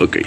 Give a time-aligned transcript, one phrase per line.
[0.00, 0.18] Ok.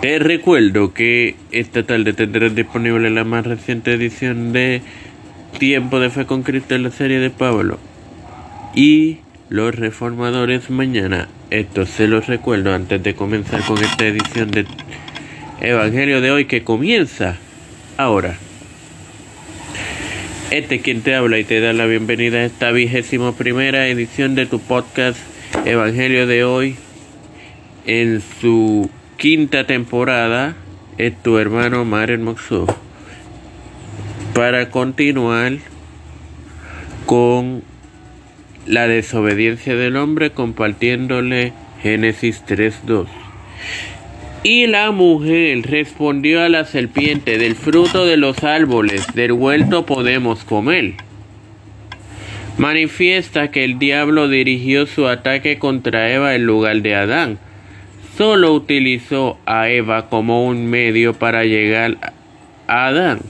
[0.00, 4.80] Te recuerdo que esta tarde tendrás disponible la más reciente edición de
[5.58, 7.78] Tiempo de Fe con Cristo en la serie de Pablo.
[8.74, 9.18] Y
[9.50, 11.28] los reformadores mañana.
[11.50, 14.64] Esto se los recuerdo antes de comenzar con esta edición de
[15.60, 17.36] Evangelio de hoy que comienza
[17.98, 18.38] ahora.
[20.50, 24.34] Este es quien te habla y te da la bienvenida a esta vigésima primera edición
[24.34, 25.18] de tu podcast
[25.66, 26.76] Evangelio de hoy
[27.86, 30.56] en su quinta temporada
[30.98, 32.66] es tu hermano Maren Moxo
[34.34, 35.58] para continuar
[37.06, 37.62] con
[38.66, 43.06] la desobediencia del hombre compartiéndole Génesis 3.2.
[44.42, 50.44] Y la mujer respondió a la serpiente, del fruto de los árboles del huerto podemos
[50.44, 50.94] comer.
[52.56, 57.38] Manifiesta que el diablo dirigió su ataque contra Eva en lugar de Adán
[58.20, 61.96] solo utilizó a Eva como un medio para llegar
[62.66, 63.20] a Adán.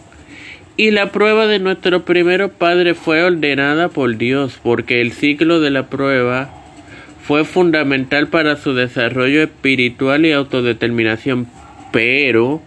[0.76, 5.70] Y la prueba de nuestro primer padre fue ordenada por Dios, porque el ciclo de
[5.70, 6.50] la prueba
[7.22, 11.46] fue fundamental para su desarrollo espiritual y autodeterminación.
[11.92, 12.60] Pero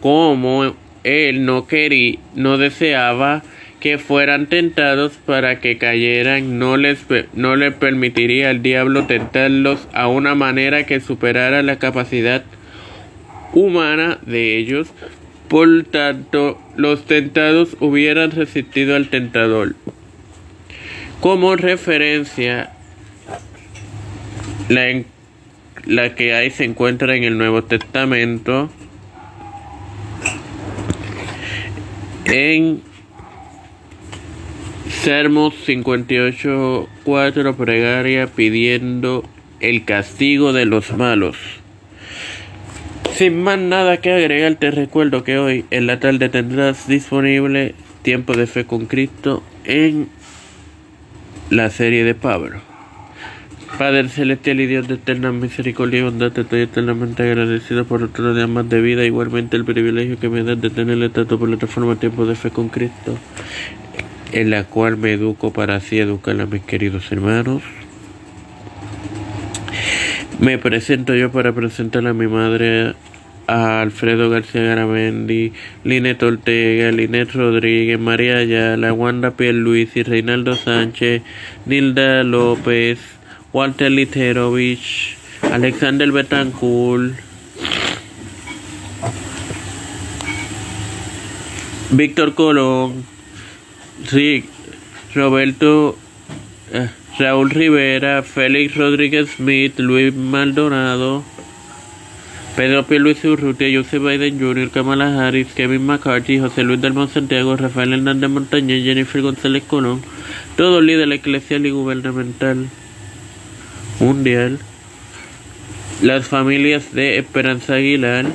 [0.00, 0.74] como
[1.04, 3.44] él no quería, no deseaba
[3.80, 10.34] que fueran tentados para que cayeran, no les, no permitiría al diablo tentarlos a una
[10.34, 12.42] manera que superara la capacidad
[13.52, 14.88] humana de ellos.
[15.48, 19.76] Por tanto, los tentados hubieran resistido al tentador.
[21.20, 22.72] Como referencia,
[24.68, 25.02] la,
[25.86, 28.70] la que hay se encuentra en el Nuevo Testamento,
[32.26, 32.82] en
[35.04, 39.24] Salmos 58.4 pregaria pidiendo
[39.60, 41.36] el castigo de los malos.
[43.14, 48.34] Sin más nada que agregar, te recuerdo que hoy en la tarde tendrás disponible Tiempo
[48.34, 50.08] de Fe con Cristo en
[51.48, 52.60] la serie de Pablo.
[53.78, 58.48] Padre celestial y Dios de eterna misericordia y te estoy eternamente agradecido por otro día
[58.48, 62.26] más de vida, igualmente el privilegio que me das de tener por la reforma Tiempo
[62.26, 63.16] de Fe con Cristo
[64.32, 67.62] en la cual me educo para así educar a mis queridos hermanos.
[70.38, 72.94] Me presento yo para presentar a mi madre,
[73.48, 75.52] a Alfredo García Garamendi,
[75.82, 81.22] Linet Ortega, Linet Rodríguez, María Ayala, Wanda y Reinaldo Sánchez,
[81.66, 83.00] Nilda López,
[83.52, 85.16] Walter Literovich,
[85.50, 87.14] Alexander Betancourt,
[91.90, 93.17] Víctor Colón,
[94.06, 94.44] Sí,
[95.14, 95.98] Roberto,
[96.72, 96.88] eh,
[97.18, 101.24] Raúl Rivera, Félix Rodríguez Smith, Luis Maldonado,
[102.56, 102.98] Pedro P.
[102.98, 108.30] Luis Urrutia, Joseph Biden Jr., Kamala Harris, Kevin McCarthy, José Luis del Santiago, Rafael Hernández
[108.30, 110.00] Montañez, Jennifer González Colón,
[110.56, 112.68] todos líderes eclesial y gubernamental
[114.00, 114.58] mundial,
[116.02, 118.26] las familias de Esperanza Aguilar,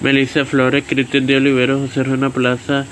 [0.00, 2.86] Melissa Flores, Cristian de Olivero, José Rona Plaza,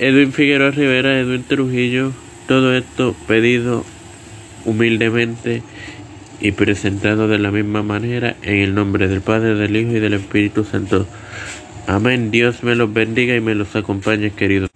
[0.00, 2.12] Edwin Figueroa Rivera, Edwin Trujillo,
[2.48, 3.84] todo esto pedido
[4.64, 5.62] humildemente
[6.40, 10.14] y presentado de la misma manera en el nombre del Padre, del Hijo y del
[10.14, 11.06] Espíritu Santo.
[11.86, 12.30] Amén.
[12.30, 14.69] Dios me los bendiga y me los acompañe, queridos.